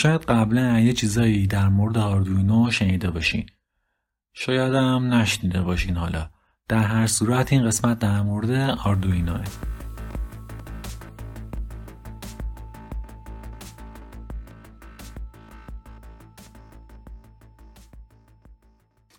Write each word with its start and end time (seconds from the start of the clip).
شاید 0.00 0.20
قبلا 0.20 0.80
یه 0.80 0.92
چیزایی 0.92 1.46
در 1.46 1.68
مورد 1.68 1.98
آردوینو 1.98 2.70
شنیده 2.70 3.10
باشین. 3.10 3.46
شاید 4.32 4.74
هم 4.74 5.14
نشنیده 5.14 5.62
باشین 5.62 5.96
حالا. 5.96 6.30
در 6.68 6.82
هر 6.82 7.06
صورت 7.06 7.52
این 7.52 7.66
قسمت 7.66 7.98
در 7.98 8.22
مورد 8.22 8.50
آردوینوه. 8.84 9.44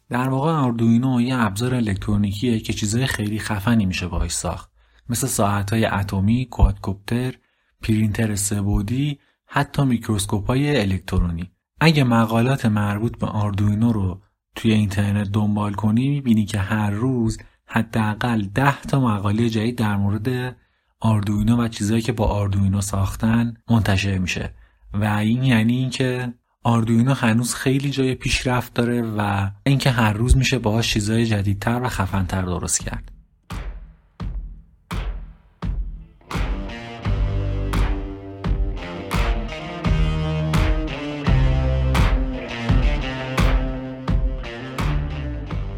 در 0.10 0.30
واقع 0.30 0.52
آردوینو 0.52 1.22
یه 1.22 1.38
ابزار 1.38 1.76
الکترونیکیه 1.76 2.60
که 2.60 2.74
چیزای 2.74 3.08
خیلی 3.08 3.40
خفنی 3.40 3.86
میشه 3.86 4.08
باهاش 4.08 4.32
ساخت. 4.32 4.72
مثل 5.10 5.28
ساعتهای 5.28 5.86
اتمی، 5.86 6.46
کوادکوپتر، 6.46 7.34
پرینتر 7.82 8.36
سه‌بعدی، 8.36 9.20
حتی 9.54 9.86
میکروسکوپ 9.86 10.48
های 10.48 10.82
الکترونی. 10.82 11.52
اگه 11.80 12.04
مقالات 12.04 12.66
مربوط 12.66 13.18
به 13.18 13.28
آردوینو 13.28 13.92
رو 13.92 14.22
توی 14.56 14.74
اینترنت 14.74 15.32
دنبال 15.32 15.74
کنی 15.74 16.10
می‌بینی 16.10 16.46
که 16.46 16.60
هر 16.60 16.90
روز 16.90 17.38
حداقل 17.66 18.42
10 18.42 18.82
تا 18.82 19.00
مقاله 19.00 19.50
جدید 19.50 19.78
در 19.78 19.98
مورد 19.98 20.56
آردوینو 21.00 21.64
و 21.64 21.68
چیزهایی 21.68 22.02
که 22.02 22.12
با 22.12 22.26
آردوینو 22.28 22.82
ساختن 22.82 23.54
منتشر 23.70 24.18
میشه 24.18 24.54
و 24.94 25.06
این 25.06 25.44
یعنی 25.44 25.76
اینکه 25.76 26.34
آردوینو 26.64 27.14
هنوز 27.14 27.54
خیلی 27.54 27.90
جای 27.90 28.16
پیشرفت 28.16 28.74
داره 28.74 29.02
و 29.02 29.50
اینکه 29.66 29.92
هر 29.92 30.14
روز 30.14 30.38
میشه 30.38 30.60
باهاش 30.60 30.94
چیزای 30.94 31.26
جدیدتر 31.26 31.82
و 31.84 31.90
خفنتر 31.90 32.42
درست 32.42 32.80
کرد 32.80 33.12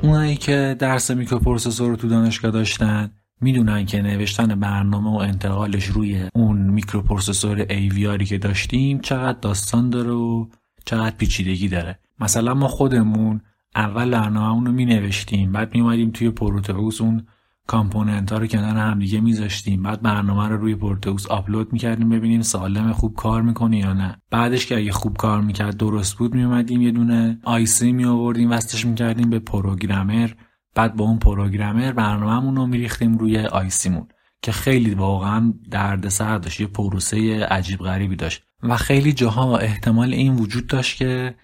اونایی 0.04 0.36
که 0.36 0.76
درس 0.80 1.12
microprocessor 1.12 1.90
رو 1.90 1.96
تو 1.96 2.08
دانشگاه 2.08 2.52
داشتن 2.52 3.12
می‌دونن 3.42 3.86
که 3.86 4.02
نوشتن 4.02 4.60
برنامه 4.60 5.10
و 5.10 5.16
انتقالش 5.16 5.86
روی 5.86 6.30
اون 6.34 6.58
microprocessor 6.58 7.66
AVR 7.66 8.11
ی 8.11 8.26
که 8.26 8.38
داشتیم 8.38 9.00
چقدر 9.00 9.40
داستان 9.40 9.90
داره 9.90 10.12
و 10.12 10.46
چقدر 10.86 11.16
پیچیدگی 11.16 11.68
داره. 11.68 12.00
مثلا 12.20 12.54
ما 12.54 12.68
خودمون 12.68 13.42
اول 13.76 14.12
برنامه 14.12 14.66
رو 14.66 14.72
می 14.72 14.86
نوشتیم 14.86 15.52
بعد 15.52 15.76
می 15.76 16.12
توی 16.12 16.30
Proteus 16.30 17.02
اون 17.02 17.28
component 17.68 18.32
ها 18.32 18.38
رو 18.38 18.48
کنار 18.48 18.78
هم 18.78 19.00
دیگه 19.00 19.22
میذاشتیم. 19.22 19.84
بعد 19.84 20.02
برنامه 20.02 20.48
رو 20.48 20.58
روی 20.58 20.76
Proteus 20.76 21.28
آپلود 21.28 21.74
می‌کردیم 21.74 22.10
ببینیم 22.10 22.42
سالم 22.42 22.94
خوب 22.94 23.16
کار 23.16 23.42
می‌کنه 23.42 23.78
یا 23.78 23.94
نه. 23.94 24.22
بعدش 24.32 24.66
که 24.66 24.78
اگه 24.78 24.92
خوب 24.92 25.18
کار 25.18 25.42
می‌کرد 25.42 25.78
درست 25.78 26.18
بود 26.18 26.36
میومدیم 26.36 26.82
یه 26.82 26.92
دونه 26.92 27.40
IC 27.44 27.92
می 27.92 28.06
آوردیم 28.06 28.52
وصلش 28.52 28.86
می‌کردیم 28.86 29.30
به 29.30 29.40
programmer. 29.40 30.30
بعد 30.76 30.96
با 30.96 31.06
اون 31.06 31.20
پروگرامر 31.20 31.92
برنامهمون 31.92 32.56
رو 32.56 32.68
میریختیم 32.68 33.18
روی 33.18 33.38
آیسیمون 33.40 34.08
که 34.42 34.52
خیلی 34.52 34.94
واقعا 34.94 35.54
دردسر 35.72 36.38
داشت. 36.38 36.62
یه 36.62 36.68
پروسه 36.68 37.46
عجیب 37.46 37.80
غریبی 37.80 38.16
داشت. 38.16 38.44
و 38.64 38.78
خیلی 38.78 39.14
جاها 39.14 39.58
احتمال 39.58 40.14
این 40.14 40.36
وجود 40.36 40.68
داشت 40.68 40.98
که 40.98 41.36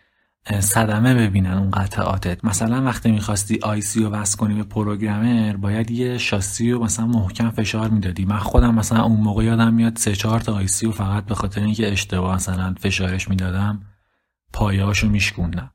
صدمه 0.59 1.16
ببینن 1.16 1.52
اون 1.52 1.72
قطعاتت 1.72 2.45
مثلا 2.45 2.84
وقتی 2.84 3.12
می‌خواستی 3.12 3.59
آیسی 3.64 4.04
رو 4.04 4.09
وصل 4.09 4.38
کنی 4.38 4.56
به 4.56 4.64
پروگرامر 4.64 5.56
باید 5.58 5.92
یه 5.92 6.18
شاسی 6.18 6.72
رو 6.72 6.84
مثلا 6.84 7.08
محکم 7.08 7.50
فشار 7.50 7.90
می‌دادی. 7.90 8.26
من 8.26 8.38
خودم 8.38 8.76
مثلا 8.76 9.04
اون 9.04 9.20
موقع 9.20 9.44
یادم 9.44 9.73
میاد 9.73 9.98
سه 9.98 10.16
چهار 10.16 10.40
تا 10.40 10.56
آیسی 10.56 10.86
رو 10.86 10.92
فقط 10.92 11.26
به 11.26 11.36
خاطر 11.36 11.62
اینکه 11.62 11.92
اشتباه 11.92 12.36
مثلا 12.36 12.76
فشارش 12.80 13.30
می‌دادم 13.30 13.80
پایهاشو 14.54 15.10
میشکوندم. 15.10 15.72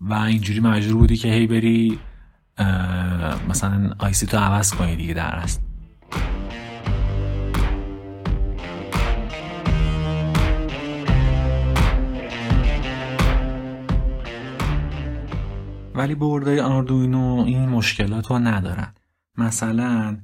و 0.00 0.14
اینجوری 0.14 0.60
مجبور 0.60 0.96
بودی 0.96 1.16
که 1.16 1.28
هی 1.28 1.46
بری 1.46 1.98
مثلا 3.48 3.94
آیسی 3.98 4.26
تو 4.26 4.36
عوض 4.36 4.74
کنی 4.74 4.96
دیگه 4.96 5.14
در 5.14 5.34
است 5.34 5.71
ولی 15.94 16.14
بردهای 16.14 16.60
آردوینو 16.60 17.44
این 17.46 17.68
مشکلات 17.68 18.26
رو 18.26 18.38
ندارن. 18.38 18.94
مثلا 19.38 20.18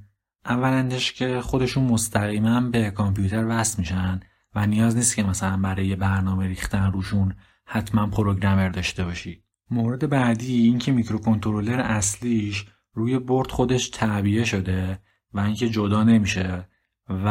اولندش 0.44 1.12
که 1.12 1.40
خودشون 1.40 1.84
مستقیما 1.84 2.60
به 2.60 2.90
کامپیوتر 2.90 3.46
وصل 3.48 3.78
میشن 3.78 4.20
و 4.54 4.66
نیاز 4.66 4.96
نیست 4.96 5.16
که 5.16 5.22
مثلا 5.22 5.56
برای 5.56 5.96
برنامه 5.96 6.46
ریختن 6.46 6.92
روشون 6.92 7.34
حتما 7.64 8.06
پروگرامر 8.06 8.68
داشته 8.68 9.04
باشی. 9.04 9.42
مورد 9.70 10.08
بعدی 10.08 10.62
این 10.62 10.78
که 10.78 10.92
میکروکنترلر 10.92 11.80
اصلیش 11.80 12.66
روی 12.92 13.18
برد 13.18 13.50
خودش 13.50 13.88
تعبیه 13.88 14.44
شده 14.44 14.98
و 15.32 15.40
اینکه 15.40 15.68
جدا 15.68 16.04
نمیشه 16.04 16.68
و 17.08 17.28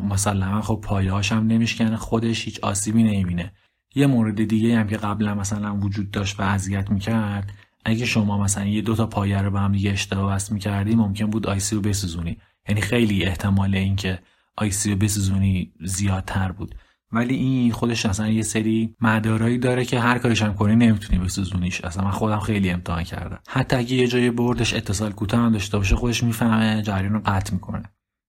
مسلما 0.00 0.62
خب 0.62 0.80
پایهاش 0.84 1.32
هم 1.32 1.46
نمیشکنه 1.46 1.96
خودش 1.96 2.44
هیچ 2.44 2.60
آسیبی 2.60 3.02
نمی‌بینه. 3.02 3.52
یه 3.94 4.06
مورد 4.06 4.44
دیگه 4.44 4.78
هم 4.78 4.86
که 4.86 4.96
قبلا 4.96 5.34
مثلا 5.34 5.76
وجود 5.76 6.10
داشت 6.10 6.40
و 6.40 6.42
اذیت 6.42 6.90
می‌کرد 6.90 7.52
اگه 7.84 8.06
شما 8.06 8.38
مثلا 8.38 8.64
یه 8.64 8.82
دو 8.82 8.94
تا 8.94 9.06
پایه 9.06 9.42
رو 9.42 9.50
به 9.50 9.60
هم 9.60 9.72
دیگه 9.72 9.90
اشتباه 9.90 10.34
وصل 10.34 10.54
می‌کردی 10.54 10.94
ممکن 10.94 11.26
بود 11.26 11.46
آیسی 11.46 11.74
رو 11.74 11.80
بسوزونی. 11.80 12.36
یعنی 12.68 12.80
خیلی 12.80 13.24
احتمال 13.24 13.74
اینکه 13.74 14.18
آیسی 14.56 14.90
رو 14.90 14.96
بسوزونی 14.96 15.72
زیادتر 15.84 16.52
بود. 16.52 16.74
ولی 17.12 17.34
این 17.34 17.72
خودش 17.72 18.06
اصلا 18.06 18.28
یه 18.28 18.42
سری 18.42 18.94
مدارایی 19.00 19.58
داره 19.58 19.84
که 19.84 20.00
هر 20.00 20.18
کارش 20.18 20.42
هم 20.42 20.54
کنی 20.54 20.76
نمی‌تونی 20.76 21.18
بسوزونیش. 21.18 21.80
اصلا 21.80 22.04
من 22.04 22.10
خودم 22.10 22.40
خیلی 22.40 22.70
امتحان 22.70 23.02
کردم. 23.02 23.38
حتی 23.48 23.76
اگه 23.76 23.94
یه 23.94 24.06
جای 24.06 24.30
بردش 24.30 24.74
اتصال 24.74 25.12
کوتاه 25.12 25.40
هم 25.40 25.52
داشته 25.52 25.78
باشه 25.78 25.96
خودش 25.96 26.24
می‌فهمه 26.24 26.82
جریان 26.82 27.12
رو 27.12 27.20
قطع 27.26 27.54
می‌کنه. 27.54 27.82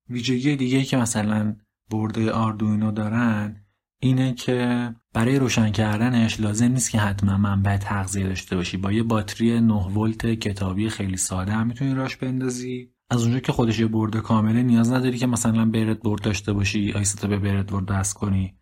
ویژگی 0.10 0.56
دیگه 0.56 0.84
که 0.84 0.98
مثلا 0.98 1.56
برده 1.92 2.32
آردوینو 2.32 2.92
دارن 2.92 3.65
اینه 4.00 4.34
که 4.34 4.90
برای 5.14 5.40
روشن 5.40 5.72
کردنش 5.72 6.40
لازم 6.40 6.72
نیست 6.72 6.92
که 6.92 7.00
حتما 7.00 7.38
منبع 7.38 7.78
تغذیه 7.78 8.28
داشته 8.28 8.56
باشی. 8.56 8.78
با 8.78 8.92
یه 8.92 9.04
باتری 9.04 9.62
9 9.62 9.74
ولت 9.74 10.26
کتابی 10.26 10.90
خیلی 10.90 11.18
ساده 11.18 11.52
هم 11.52 11.68
می‌تونی 11.68 11.96
راش 11.96 12.16
بندازی. 12.16 12.92
از 13.10 13.24
اونجا 13.24 13.40
که 13.40 13.52
خودش 13.52 13.80
یه 13.80 13.88
برده 13.88 14.22
کامله 14.22 14.64
نیاز 14.64 14.92
نداری 14.92 15.18
که 15.18 15.28
مثلا 15.28 15.66
برد 15.66 16.04
برد 16.04 16.22
داشته 16.22 16.54
باشی 16.54 16.94
آیستو 16.94 17.28
به 17.28 17.38
برد 17.40 17.72
برد 17.72 17.86
دست 17.86 18.14
کنی. 18.14 18.56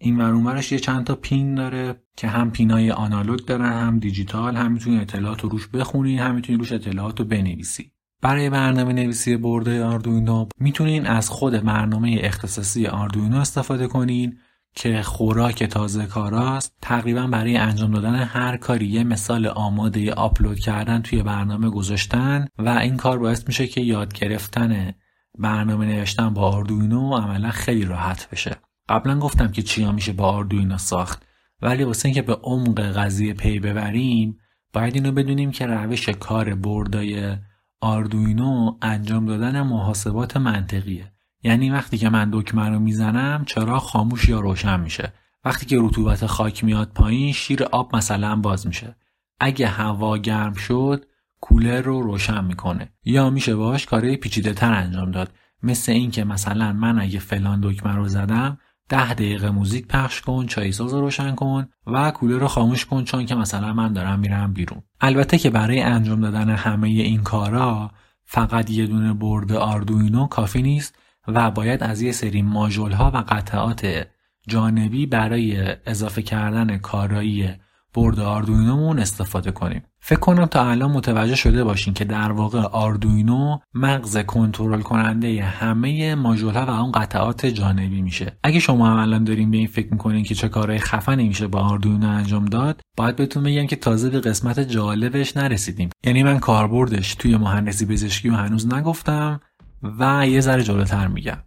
این 0.00 0.16
ورونورش 0.16 0.72
یه 0.72 0.78
چند 0.78 1.04
تا 1.04 1.14
پین 1.14 1.54
داره 1.54 2.02
که 2.16 2.28
هم 2.28 2.50
پینای 2.50 2.90
آنالوگ 2.90 3.40
دارن 3.40 3.72
هم 3.72 3.98
دیجیتال 3.98 4.56
هم 4.56 4.72
می‌تونی 4.72 4.98
اطلاعات 4.98 5.40
رو 5.40 5.48
روش 5.48 5.68
بخونی 5.68 6.18
هم 6.18 6.34
می‌تونی 6.34 6.58
روش 6.58 6.72
اطلاعات 6.72 7.20
رو 7.20 7.26
بنویسی. 7.26 7.92
برای 8.22 8.50
برنامه 8.50 8.92
نویسی 8.92 9.36
برده 9.36 9.84
آردوینو 9.84 10.48
می‌تونین 10.60 11.06
از 11.06 11.30
خود 11.30 11.52
برنامه 11.52 12.18
اختصاصی 12.22 12.86
آردوینو 12.86 13.36
استفاده 13.36 13.86
کنین. 13.86 14.38
که 14.78 15.02
خوراک 15.02 15.64
تازه 15.64 16.06
کاراست 16.06 16.76
تقریبا 16.82 17.26
برای 17.26 17.56
انجام 17.56 17.90
دادن 17.90 18.14
هر 18.14 18.56
کاری 18.56 18.86
یه 18.86 19.04
مثال 19.04 19.46
آماده 19.46 20.12
آپلود 20.12 20.58
کردن 20.58 21.02
توی 21.02 21.22
برنامه 21.22 21.70
گذاشتن 21.70 22.46
و 22.58 22.68
این 22.68 22.96
کار 22.96 23.18
باعث 23.18 23.46
میشه 23.46 23.66
که 23.66 23.80
یاد 23.80 24.12
گرفتن 24.12 24.94
برنامه 25.38 25.86
نوشتن 25.86 26.34
با 26.34 26.42
آردوینو 26.42 27.16
عملا 27.16 27.50
خیلی 27.50 27.84
راحت 27.84 28.30
بشه. 28.30 28.56
قبلا 28.88 29.18
گفتم 29.18 29.48
که 29.48 29.62
چیا 29.62 29.92
میشه 29.92 30.12
با 30.12 30.24
آردوینو 30.24 30.78
ساخت 30.78 31.22
ولی 31.62 31.84
واسه 31.84 32.06
اینکه 32.06 32.22
به 32.22 32.34
عمق 32.34 32.80
قضیه 32.80 33.34
پی 33.34 33.58
ببریم 33.58 34.38
باید 34.72 34.94
اینو 34.94 35.12
بدونیم 35.12 35.50
که 35.50 35.66
روش 35.66 36.08
کار 36.08 36.54
بردای 36.54 37.36
آردوینو 37.80 38.76
انجام 38.82 39.26
دادن 39.26 39.62
محاسبات 39.62 40.36
منطقیه. 40.36 41.12
یعنی 41.48 41.70
وقتی 41.70 41.98
که 41.98 42.08
من 42.08 42.30
دکمه 42.32 42.68
رو 42.68 42.78
می‌زنم 42.78 43.44
چرا 43.44 43.78
خاموش 43.78 44.28
یا 44.28 44.40
روشن 44.40 44.80
میشه؟ 44.80 45.12
وقتی 45.44 45.66
که 45.66 45.76
رطوبت 45.80 46.26
خاک 46.26 46.64
میاد 46.64 46.92
پایین 46.94 47.32
شیر 47.32 47.64
آب 47.64 47.96
مثلا 47.96 48.36
باز 48.36 48.66
میشه. 48.66 48.96
اگه 49.40 49.66
هوا 49.66 50.18
گرم 50.18 50.54
شد 50.54 51.04
کولر 51.40 51.80
رو 51.80 52.02
روشن 52.02 52.44
می‌کنه. 52.44 52.92
یا 53.04 53.30
میشه 53.30 53.54
باش 53.54 53.86
کارهای 53.86 54.16
پیچیده 54.16 54.52
تر 54.52 54.72
انجام 54.72 55.10
داد. 55.10 55.32
مثل 55.62 55.92
اینکه 55.92 56.24
مثلا 56.24 56.72
من 56.72 57.00
اگه 57.00 57.18
فلان 57.18 57.60
دکمه 57.62 57.94
رو 57.94 58.08
زدم 58.08 58.58
ده 58.88 59.14
دقیقه 59.14 59.50
موزیک 59.50 59.86
پخش 59.86 60.20
کن 60.20 60.46
چای 60.46 60.72
ساز 60.72 60.94
رو 60.94 61.00
روشن 61.00 61.34
کن 61.34 61.68
و 61.86 62.10
کولر 62.10 62.38
رو 62.38 62.48
خاموش 62.48 62.84
کن 62.84 63.04
چون 63.04 63.26
که 63.26 63.34
مثلا 63.34 63.72
من 63.72 63.92
دارم 63.92 64.18
میرم 64.18 64.52
بیرون. 64.52 64.82
البته 65.00 65.38
که 65.38 65.50
برای 65.50 65.80
انجام 65.80 66.20
دادن 66.20 66.50
همه 66.50 66.88
این 66.88 67.22
کارا 67.22 67.90
فقط 68.24 68.70
یه 68.70 68.86
دونه 68.86 69.12
برد 69.12 69.52
آردوینو 69.52 70.26
کافی 70.26 70.62
نیست. 70.62 70.98
و 71.28 71.50
باید 71.50 71.82
از 71.82 72.02
یه 72.02 72.12
سری 72.12 72.42
ماژول 72.42 72.92
ها 72.92 73.10
و 73.14 73.24
قطعات 73.28 74.06
جانبی 74.48 75.06
برای 75.06 75.76
اضافه 75.86 76.22
کردن 76.22 76.78
کارایی 76.78 77.50
برد 77.94 78.20
آردوینومون 78.20 78.98
استفاده 78.98 79.50
کنیم. 79.50 79.82
فکر 80.00 80.20
کنم 80.20 80.46
تا 80.46 80.70
الان 80.70 80.90
متوجه 80.90 81.34
شده 81.34 81.64
باشین 81.64 81.94
که 81.94 82.04
در 82.04 82.32
واقع 82.32 82.60
آردوینو 82.60 83.58
مغز 83.74 84.16
کنترل 84.18 84.80
کننده 84.80 85.42
همه 85.42 86.14
ماژولها 86.14 86.66
و 86.66 86.70
اون 86.70 86.92
قطعات 86.92 87.46
جانبی 87.46 88.02
میشه. 88.02 88.38
اگه 88.42 88.60
شما 88.60 88.90
هم 88.90 88.96
الان 88.96 89.24
دارین 89.24 89.50
به 89.50 89.56
این 89.56 89.66
فکر 89.66 89.88
می‌کنین 89.92 90.24
که 90.24 90.34
چه 90.34 90.48
کارهای 90.48 90.78
خفنی 90.78 91.28
میشه 91.28 91.46
با 91.46 91.60
آردوینو 91.60 92.08
انجام 92.08 92.44
داد 92.44 92.80
باید 92.96 93.16
بهتون 93.16 93.42
بگم 93.42 93.66
که 93.66 93.76
تازه 93.76 94.10
به 94.10 94.20
قسمت 94.20 94.60
جالبش 94.60 95.36
نرسیدیم. 95.36 95.90
یعنی 96.04 96.22
من 96.22 96.38
کاربردش 96.38 97.14
توی 97.14 97.36
مهندسی 97.36 97.86
پزشکی 97.86 98.28
و 98.28 98.34
هنوز 98.34 98.74
نگفتم. 98.74 99.40
و 99.82 100.26
یه 100.28 100.40
ذره 100.40 100.62
جلوتر 100.62 101.06
میگم. 101.06 101.38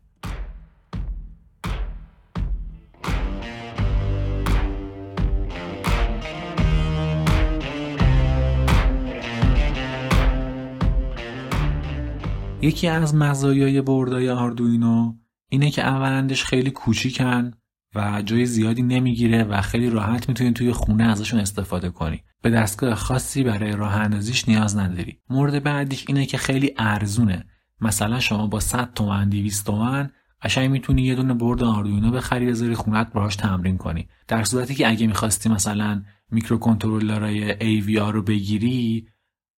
یکی 12.63 12.87
از 12.87 13.15
مزایای 13.15 13.81
بردای 13.81 14.29
آردوینو 14.29 15.13
اینه 15.49 15.71
که 15.71 15.87
اولندش 15.87 16.43
خیلی 16.43 16.71
کوچیکن 16.71 17.51
و 17.95 18.21
جای 18.25 18.45
زیادی 18.45 18.81
نمی‌گیره 18.81 19.43
و 19.43 19.61
خیلی 19.61 19.89
راحت 19.89 20.29
می‌تونی 20.29 20.51
توی 20.51 20.71
خونه 20.71 21.03
ازشون 21.03 21.39
استفاده 21.39 21.89
کنی. 21.89 22.23
به 22.41 22.49
دستگاه 22.49 22.95
خاصی 22.95 23.43
برای 23.43 23.71
راه 23.71 23.95
اندازیش 23.95 24.49
نیاز 24.49 24.77
نداری. 24.77 25.19
مورد 25.29 25.63
بعدیش 25.63 26.05
اینه 26.07 26.25
که 26.25 26.37
خیلی 26.37 26.73
ارزونه. 26.77 27.45
مثلا 27.81 28.19
شما 28.19 28.47
با 28.47 28.59
100 28.59 28.93
تومن 28.93 29.29
200 29.29 29.65
تومن 29.65 30.09
قشنگ 30.41 30.71
می‌تونی 30.71 31.01
یه 31.01 31.15
دونه 31.15 31.33
برد 31.33 31.63
آردوینو 31.63 32.11
بخری 32.11 32.45
بذاری 32.45 32.75
خونت 32.75 33.13
باهاش 33.13 33.35
تمرین 33.35 33.77
کنی. 33.77 34.07
در 34.27 34.43
صورتی 34.43 34.75
که 34.75 34.89
اگه 34.89 35.07
می‌خواستی 35.07 35.49
مثلا 35.49 36.01
میکروکنترلرای 36.31 37.53
AVR 37.81 38.11
رو 38.11 38.21
بگیری 38.21 39.07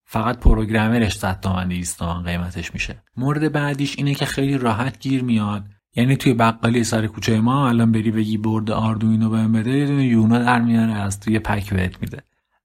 فقط 0.04 0.38
پروگرامرش 0.38 1.16
100 1.16 1.40
تومن 1.40 1.68
200 1.68 1.98
تومن 1.98 2.22
قیمتش 2.22 2.74
میشه. 2.74 3.02
مورد 3.16 3.52
بعدیش 3.52 3.98
اینه 3.98 4.14
که 4.14 4.24
خیلی 4.24 4.58
راحت 4.58 4.98
گیر 5.00 5.22
میاد. 5.22 5.64
یعنی 5.94 6.16
توی 6.16 6.34
بقالی 6.34 6.84
سر 6.84 7.06
کوچه 7.06 7.40
ما 7.40 7.68
الان 7.68 7.92
بری 7.92 8.10
بگی 8.10 8.36
برد 8.36 8.70
آردوینو 8.70 9.30
بهم 9.30 9.52
بده 9.52 9.70
یه 9.70 9.86
دونه 9.86 10.04
یونو 10.06 10.38
در 10.38 10.60
میاره 10.60 10.92
از 10.92 11.20
توی 11.20 11.38
پک 11.38 11.74
بهت 11.74 12.02
میده. 12.02 12.22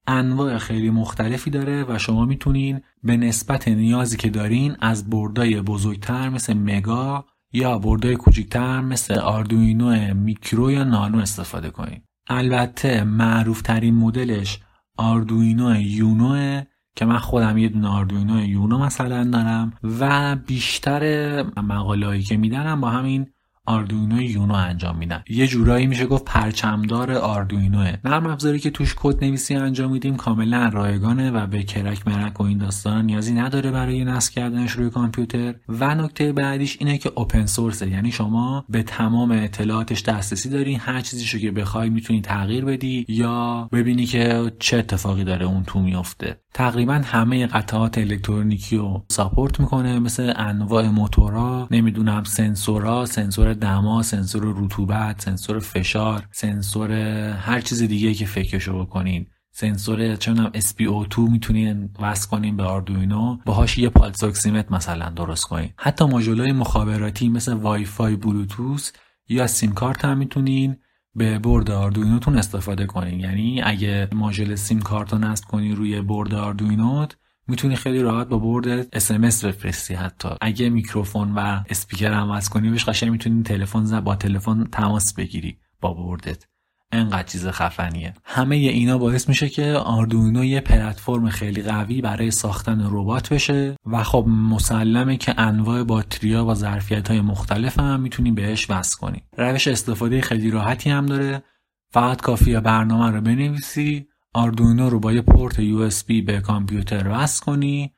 انواع 0.07 0.57
خیلی 0.57 0.89
مختلفی 0.89 1.50
داره 1.50 1.86
و 1.89 1.98
شما 1.98 2.25
می‌تونین 2.25 2.81
به 3.04 3.18
نسبت 3.18 3.68
نیازی 3.68 4.18
که 4.18 4.30
دارین 4.30 4.75
از 4.80 5.09
بردای 5.09 5.62
بزرگتر 5.62 6.30
مثل 6.30 6.54
مگا 6.54 7.25
یا 7.54 7.80
بردای 7.80 8.15
کوچیکتر 8.15 8.81
مثل 8.81 9.19
آردوینو 9.19 10.13
میکرو 10.13 10.71
یا 10.71 10.83
نانو 10.83 11.18
استفاده 11.18 11.69
کنین. 11.69 12.01
البته 12.30 13.04
معروف 13.04 13.62
ترین 13.62 13.95
مدلش 13.95 14.59
آردوینو 14.98 15.81
یونو 15.81 16.62
که 16.95 17.06
من 17.06 17.18
خودم 17.18 17.57
یه 17.57 17.69
دونه 17.69 17.88
آردوینو 17.88 18.45
یونو 18.45 18.77
مثلا 18.77 19.24
دارم 19.24 19.74
و 20.00 20.36
بیشتر 20.36 21.44
مقاله 21.44 22.21
که 22.21 22.38
میدن 22.38 22.67
هم 22.67 22.81
با 22.81 22.89
همین 22.89 23.27
آردوینو 23.68 24.22
یونو 24.22 24.54
انجام 24.54 24.98
میدن. 24.98 25.24
یه 25.30 25.48
جورایی 25.48 25.88
میشه 25.88 26.06
گفت 26.06 26.25
پرچمدار 26.25 27.12
آردوینوه. 27.12 27.94
نرم 28.06 28.25
افزاری 28.28 28.60
که 28.60 28.69
توش 28.69 28.96
کد 28.98 29.24
نویسی 29.24 29.56
انجام 29.56 29.92
میدیم 29.92 30.16
کاملا 30.16 30.69
رایگانه 30.74 31.31
و 31.31 31.48
به 31.48 31.64
crack 31.64 32.08
مرک 32.08 32.42
و 32.42 32.44
این 32.44 32.58
داستان 32.58 33.06
نیازی 33.06 33.34
نداره 33.34 33.72
برای 33.72 34.06
نصب 34.06 34.34
کردنش 34.34 34.72
روی 34.72 34.90
کامپیوتر. 34.90 35.56
و 35.69 35.96
نکته 35.96 36.34
بعدیش 36.34 36.78
اینه 36.80 36.98
که 36.98 37.12
open 37.16 37.46
source 37.46 37.83
ه 37.83 37.90
یعنی 37.90 38.12
شما 38.12 38.66
به 38.69 38.84
تمام 38.84 39.31
اطلاعاتش 39.31 40.04
دسترسی 40.04 40.50
دارین 40.50 40.80
هر 40.80 41.02
چیزی 41.02 41.40
که 41.40 41.52
بخوای 41.52 41.90
می‌تونی 41.90 42.22
تغییر 42.22 42.66
بدی 42.66 43.06
یا 43.10 43.69
ببینی 43.72 44.06
که 44.06 44.52
چه 44.60 44.78
اتفاقی 44.78 45.24
داره 45.24 45.46
اون 45.46 45.64
تو 45.64 45.80
میفته 45.80 46.38
تقریبا 46.57 46.94
همه 46.94 47.48
قطعات 47.48 47.98
الکترونیکی 47.98 48.77
رو 48.77 49.06
support 49.10 49.60
می‌کنه 49.59 50.00
مثل 50.00 50.33
انواع 50.36 50.88
موتورا 50.88 51.68
نمی‌دونم 51.71 52.24
سنسورا 52.24 53.06
سنسور 53.06 53.54
دما 53.54 54.04
سنسور 54.04 54.56
رطوبت 54.57 55.21
سنسور 55.21 55.59
فشار 55.59 56.27
سنسور 56.31 56.92
هر 57.31 57.62
چیز 57.62 57.83
دیگه 57.83 58.13
که 58.13 58.25
فکرشو 58.25 58.86
بکنین. 58.86 59.27
سنسور 59.51 60.15
چونم 60.15 60.51
SPO2 60.56 61.18
می‌تونین 61.18 61.89
وصل 62.00 62.30
کنین 62.30 62.57
به 62.57 62.63
آردوینو 62.63 63.38
باهاش 63.45 63.77
یه 63.77 63.89
pulse 63.90 64.24
oximeter 64.24 64.72
مثلا 64.71 65.09
درست 65.09 65.44
کنین. 65.44 65.69
حتی 65.77 66.06
ماژولای 66.06 66.51
مخابراتی 66.51 67.30
مثل 67.30 67.54
وای 67.54 67.86
فای 67.86 68.15
بلوتوث 68.15 68.92
یا 69.30 69.48
سیم 69.48 69.71
کارت 69.71 70.06
هم 70.06 70.18
می‌تونین. 70.18 70.77
به 71.18 71.40
برد 71.40 71.72
آردوینوتون 71.72 72.38
استفاده 72.38 72.86
کنین. 72.86 73.19
یعنی 73.19 73.62
اگه 73.62 74.10
ماژول 74.14 74.56
سیم 74.56 74.80
کارت 74.80 75.14
رو 75.14 75.19
نصب 75.19 75.46
کنی 75.46 75.75
روی 75.75 76.02
برد 76.02 76.34
آردوینوت 76.34 77.18
می‌تونی 77.48 77.75
خیلی 77.75 78.02
راحت 78.02 78.28
با 78.28 78.38
برد 78.38 78.88
اس 78.94 79.12
بفرستی 79.46 79.94
حتی. 79.94 80.30
اگه 80.42 80.69
میکروفون 80.69 81.31
و 81.36 81.64
اسپیکر 81.69 82.25
وصل 82.30 82.50
کنی 82.50 82.69
بهش 82.69 82.86
قشنگ 82.86 83.10
می‌تونی 83.10 83.44
تلفن 83.44 83.86
با 84.02 84.16
تلفن 84.16 84.64
تماس 84.64 85.14
بگیری 85.14 85.58
با 85.81 85.94
بردت. 85.94 86.46
انقدر 86.92 87.24
چیز 87.24 87.48
خفنیه. 87.48 88.13
همه 88.24 88.56
اینا 88.56 88.98
باعث 88.98 89.30
میشه 89.30 89.50
که 89.50 89.72
آردوینو 89.72 90.45
یه 90.45 90.62
پلتفرم 90.62 91.30
خیلی 91.30 91.62
قوی 91.62 92.01
برای 92.01 92.31
ساختن 92.31 92.88
ربات 92.92 93.34
بشه 93.34 93.75
و 93.86 94.04
خب 94.04 94.25
مسلمه 94.28 95.18
که 95.18 95.39
انواع 95.39 95.84
باتریا 95.84 96.45
و 96.45 96.54
ظرفیت 96.54 97.12
های 97.12 97.22
مختلف 97.22 97.80
هم 97.80 98.00
می‌تونی 98.00 98.31
بهش 98.31 98.69
وصل 98.69 98.98
کنی. 98.98 99.24
روش 99.38 99.68
استفاده 99.68 100.22
خیلی 100.22 100.51
راحتی 100.51 100.89
هم 100.89 101.06
داره. 101.06 101.44
فقط 101.92 102.22
کافیه 102.22 102.60
برنامه 102.60 103.12
رو 103.12 103.22
بنویسی 103.22 104.07
آردوینو 104.33 104.90
رو 104.90 105.00
با 105.00 105.13
یه 105.13 105.22
پورت 105.22 105.60
یو 105.60 105.90
به 106.25 106.42
کامپیوتر 106.42 107.07
وصل 107.10 107.45
کنی 107.45 107.94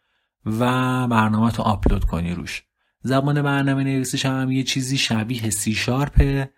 و 0.46 0.60
برنامه 1.08 1.52
تو 1.52 1.64
آپلود 1.64 2.04
کنی 2.04 2.34
روش. 2.34 2.64
زبان 3.04 3.42
برنامه 3.42 3.84
نویسیش 3.84 4.26
هم 4.26 4.52
یه 4.52 4.64
چیزی 4.64 4.98
شبیه 4.98 5.50
C 5.50 5.74
Sharp 5.74 6.37
ه 6.37 6.50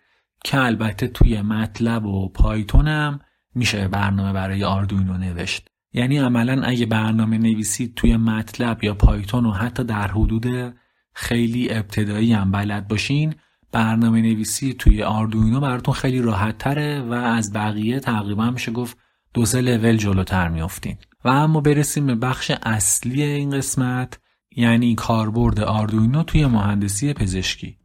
که 0.44 0.58
البته 0.58 1.08
توی 1.08 1.42
MATLAB 1.42 2.06
و 2.06 2.28
پایتون 2.28 2.88
هم 2.88 3.20
میشه 3.54 3.88
برنامه 3.88 4.32
برای 4.32 4.64
آردوینو 4.64 5.18
نوشت. 5.18 5.68
یعنی 5.92 6.18
عملا 6.18 6.62
اگه 6.62 6.86
برنامه 6.86 7.38
نویسی 7.38 7.92
توی 7.96 8.16
MATLAB 8.16 8.84
یا 8.84 8.94
پایتون 8.94 9.46
و 9.46 9.52
حتی 9.52 9.84
در 9.84 10.08
حدود 10.08 10.74
خیلی 11.12 11.72
ابتدایی 11.72 12.32
هم 12.32 12.50
بلد 12.50 12.88
باشین 12.88 13.34
برنامه 13.72 14.20
نویسی 14.20 14.74
توی 14.74 15.02
آردوینو 15.02 15.60
براتون 15.60 15.94
خیلی 15.94 16.22
راحت 16.22 16.58
تره 16.58 17.00
و 17.00 17.12
از 17.12 17.52
بقیه 17.52 18.00
تقریبا 18.00 18.50
میشه 18.50 18.72
گفت 18.72 18.98
دو 19.34 19.44
سه 19.44 19.60
لول 19.60 19.96
جلوتر 19.96 20.48
میافتین. 20.48 20.96
و 21.24 21.28
اما 21.28 21.60
برسیم 21.60 22.06
به 22.06 22.14
بخش 22.14 22.52
اصلی 22.62 23.22
این 23.22 23.50
قسمت 23.50 24.18
یعنی 24.56 24.94
کاربرد 24.94 25.60
آردوینو 25.60 26.22
توی 26.22 26.46
مهندسی 26.46 27.12
پزشکی. 27.12 27.78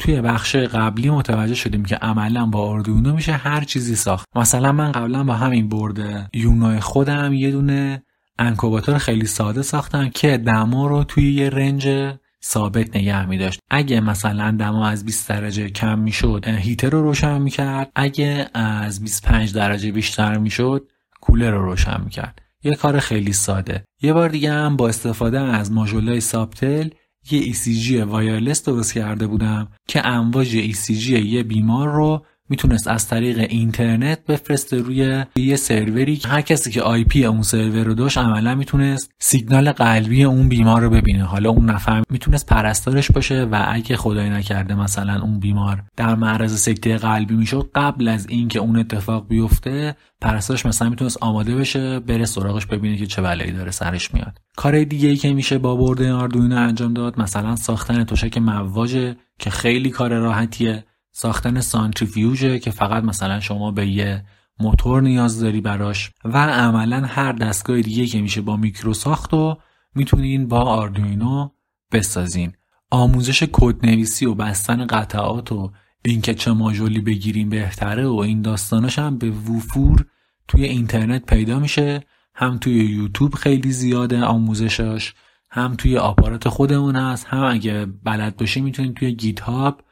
توی 0.00 0.20
بخش 0.20 0.56
قبلی 0.56 1.10
متوجه 1.10 1.54
شدیم 1.54 1.84
که 1.84 1.96
عملا 1.96 2.46
با 2.46 2.68
آردوینو 2.68 3.14
میشه 3.14 3.32
هر 3.32 3.64
چیزی 3.64 3.96
ساخت. 3.96 4.26
مثلا 4.36 4.72
من 4.72 4.92
قبلا 4.92 5.24
با 5.24 5.34
همین 5.34 5.68
برد 5.68 6.30
یونو 6.34 6.80
خودم 6.80 7.32
یه 7.32 7.50
دونه 7.50 8.02
انکوباتور 8.38 8.98
خیلی 8.98 9.26
ساده 9.26 9.62
ساختم 9.62 10.08
که 10.08 10.36
دما 10.36 10.86
رو 10.86 11.04
توی 11.04 11.32
یه 11.32 11.50
range 11.50 12.14
ثابت 12.44 12.96
نگه 12.96 13.26
می 13.26 13.38
داشت 13.38 13.60
اگه 13.70 14.00
مثلا 14.00 14.56
دما 14.58 14.88
از 14.88 15.04
20 15.04 15.28
درجه 15.28 15.68
کم 15.68 15.98
می‌شد 15.98 16.44
heater 16.48 16.90
رو 16.90 17.02
روشن 17.02 17.42
می‌کرد. 17.42 17.92
اگه 17.94 18.46
از 18.54 19.02
25 19.02 19.54
درجه 19.54 19.92
بیشتر 19.92 20.38
می‌شد 20.38 20.88
کولر 21.20 21.50
رو 21.50 21.64
روشن 21.64 22.00
می‌کرد. 22.04 22.42
یه 22.62 22.74
کار 22.74 23.00
خیلی 23.00 23.32
ساده. 23.32 23.84
یه 24.02 24.12
بار 24.12 24.28
دیگه 24.28 24.52
هم 24.52 24.76
با 24.76 24.88
استفاده 24.88 25.40
از 25.40 25.72
ماژولای 25.72 26.20
سابتل 26.20 26.88
یه 27.30 27.52
ECG 27.52 27.92
wireless 27.92 28.64
درست 28.64 28.94
کرده 28.94 29.26
بودم 29.26 29.68
که 29.88 30.06
امواج 30.06 30.72
ECG 30.72 31.08
یه 31.08 31.42
بیمار 31.42 31.88
رو 31.88 32.26
می‌تونست 32.50 32.88
از 32.88 33.08
طریق 33.08 33.38
اینترنت 33.38 34.26
بفرسته 34.26 34.78
روی 34.78 35.24
یه 35.36 35.56
سروری 35.56 36.16
که 36.16 36.28
هر 36.28 36.40
کسی 36.40 36.70
که 36.70 36.82
IP 36.82 37.24
اون 37.24 37.42
سرور 37.42 37.84
رو 37.84 37.94
داشت 37.94 38.18
عملا 38.18 38.54
می‌تونست 38.54 39.10
سیگنال 39.18 39.72
قلبی 39.72 40.24
اون 40.24 40.48
بیمار 40.48 40.82
رو 40.82 40.90
ببینه. 40.90 41.24
حالا 41.24 41.50
اون 41.50 41.70
نفر 41.70 42.02
می‌تونست 42.10 42.46
پرستارش 42.46 43.10
باشه 43.10 43.44
و 43.44 43.64
اگه 43.68 43.96
خدای 43.96 44.30
نکرده 44.30 44.74
مثلا 44.74 45.22
اون 45.22 45.40
بیمار 45.40 45.82
در 45.96 46.14
معرض 46.14 46.60
سکته 46.60 46.96
قلبی 46.96 47.34
می‌شد 47.34 47.70
قبل 47.74 48.08
از 48.08 48.26
اینکه 48.28 48.58
اون 48.58 48.78
اتفاق 48.78 49.28
بیفته 49.28 49.96
پرستارش 50.20 50.66
مثلا 50.66 50.88
می‌تونست 50.88 51.18
آماده 51.20 51.54
بشه 51.54 52.00
بره 52.00 52.24
سراغش 52.24 52.66
ببینه 52.66 52.96
که 52.96 53.06
چه 53.06 53.22
بلایی 53.22 53.52
داره 53.52 53.70
سرش 53.70 54.14
میاد. 54.14 54.38
کار 54.56 54.84
دیگه 54.84 55.08
ای 55.08 55.16
که 55.16 55.32
میشه 55.32 55.58
با 55.58 55.76
برد 55.76 56.02
آردوینو 56.02 56.56
انجام 56.56 56.94
داد 56.94 57.20
مثلا 57.20 57.56
ساختن 57.56 58.04
تشک 58.04 58.38
مواجه 58.38 59.16
که 59.38 59.50
خیلی 59.50 59.90
کار 59.90 60.14
راحتیه. 60.14 60.84
ساختن 61.20 61.60
سانتریفیوژه 61.60 62.58
که 62.58 62.70
فقط 62.70 63.04
مثلا 63.04 63.40
شما 63.40 63.70
به 63.70 63.86
یه 63.86 64.24
موتور 64.60 65.02
نیاز 65.02 65.40
داری 65.40 65.60
براش 65.60 66.10
و 66.24 66.38
عملا 66.38 67.00
هر 67.00 67.32
دستگاه 67.32 67.80
دیگه 67.80 68.06
که 68.06 68.20
میشه 68.20 68.40
با 68.40 68.56
میکرو 68.56 68.94
ساخت 68.94 69.34
و 69.34 69.56
می‌تونین 69.94 70.48
با 70.48 70.60
آردوینو 70.60 71.48
بسازین. 71.92 72.52
آموزش 72.90 73.42
کدنویسی 73.52 74.26
و 74.26 74.34
بستن 74.34 74.86
قطعات 74.86 75.52
و 75.52 75.72
اینکه 76.04 76.34
چه 76.34 76.52
ماژولی 76.52 77.00
بگیریم 77.00 77.48
بهتره 77.48 78.06
و 78.06 78.16
این 78.16 78.42
داستاناش 78.42 78.98
هم 78.98 79.18
به 79.18 79.30
وفور 79.30 80.06
توی 80.48 80.64
اینترنت 80.64 81.26
پیدا 81.26 81.58
میشه. 81.58 82.04
هم 82.34 82.58
توی 82.58 82.74
یوتیوب 82.74 83.34
خیلی 83.34 83.72
زیاده 83.72 84.22
آموزشاش 84.22 85.14
هم 85.50 85.74
توی 85.74 85.96
آپارات 85.96 86.48
خودمون 86.48 86.96
هست. 86.96 87.26
هم 87.26 87.44
اگه 87.44 87.86
بلد 87.86 88.36
باشی 88.36 88.60
می‌تونید 88.60 88.94
توی 88.94 89.12
گیت 89.12 89.40
هاب 89.40 89.82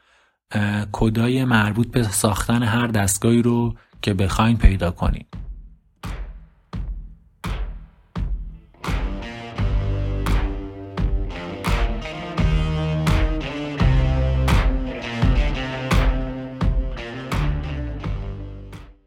کدای 0.91 1.45
مربوط 1.45 1.87
به 1.87 2.03
ساختن 2.03 2.63
هر 2.63 2.87
دستگاهی 2.87 3.41
رو 3.41 3.75
که 4.01 4.13
بخواین 4.13 4.57
پیدا 4.57 4.91
کنید 4.91 5.27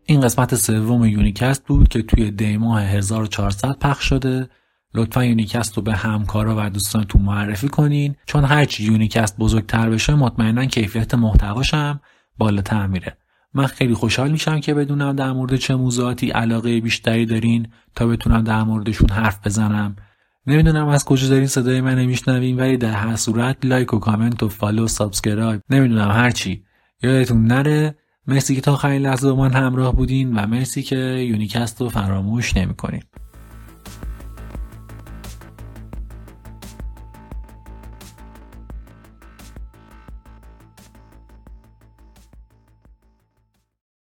این 0.06 0.20
قسمت 0.20 0.54
سوم 0.54 1.04
یونیکست 1.04 1.64
بود 1.66 1.88
که 1.88 2.02
توی 2.02 2.30
دیماه 2.30 2.82
1400 2.82 3.78
پخش 3.78 4.04
شده 4.04 4.48
لطفا 4.94 5.24
یونیکست 5.24 5.76
رو 5.76 5.82
به 5.82 5.94
همکارا 5.94 6.54
و 6.58 6.70
دوستانتون 6.70 7.22
معرفی 7.22 7.68
کنین. 7.68 8.16
چون 8.26 8.44
هرچی 8.44 8.84
یونیکست 8.84 9.38
بزرگتر 9.38 9.90
بشه 9.90 10.14
مطمئنا 10.14 10.66
کیفیت 10.66 11.14
محتواش 11.14 11.74
هم 11.74 12.00
بالاتر 12.38 12.86
میره. 12.86 13.16
من 13.54 13.66
خیلی 13.66 13.94
خوشحال 13.94 14.30
میشم 14.30 14.60
که 14.60 14.74
بدونم 14.74 15.16
در 15.16 15.32
مورد 15.32 15.56
چه 15.56 15.74
موضوعاتی 15.74 16.30
علاقه 16.30 16.80
بیشتری 16.80 17.26
دارین 17.26 17.68
تا 17.94 18.06
بتونم 18.06 18.44
در 18.44 18.62
موردشون 18.62 19.10
حرف 19.10 19.46
بزنم. 19.46 19.96
نمی‌دونم 20.46 20.88
از 20.88 21.04
کجا 21.04 21.28
دارین 21.28 21.46
صدای 21.46 21.80
من 21.80 22.04
میشنوین 22.04 22.60
ولی 22.60 22.76
در 22.76 22.92
هر 22.92 23.16
صورت 23.16 23.56
like 23.64 23.94
و 23.94 23.98
کامنت 23.98 24.42
و 24.42 24.48
follow 24.48 24.84
و 24.84 24.88
subscribe. 24.88 25.60
نمی‌دونم 25.70 26.10
هرچی 26.10 26.64
یادتون 27.02 27.44
نره. 27.44 27.94
مرسی 28.26 28.54
که 28.54 28.60
تا 28.60 28.72
آخرین 28.72 29.02
لحظه 29.02 29.32
با 29.32 29.36
من 29.36 29.52
همراه 29.52 29.96
بودین 29.96 30.38
و 30.38 30.46
مرسی 30.46 30.82
که 30.82 30.96
یونیکست 30.96 31.80
رو 31.80 31.88
فراموش 31.88 32.56
نمی‌کنین. 32.56 33.02